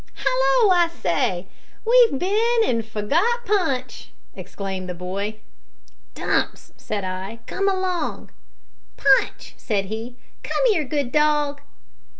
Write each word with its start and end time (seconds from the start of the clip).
"Hallo! 0.15 0.71
I 0.73 0.87
say! 0.87 1.45
we've 1.85 2.17
bin 2.17 2.63
an' 2.65 2.81
forgot 2.81 3.45
Punch!" 3.45 4.09
exclaimed 4.35 4.89
the 4.89 4.95
boy. 4.95 5.35
"Dumps," 6.15 6.73
said 6.75 7.03
I, 7.03 7.37
"come 7.45 7.69
along!" 7.69 8.31
"Punch," 8.97 9.53
said 9.57 9.85
he, 9.93 10.15
"come 10.41 10.65
here, 10.71 10.85
good 10.85 11.11
dog!" 11.11 11.61